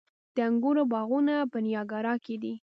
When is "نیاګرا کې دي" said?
1.65-2.53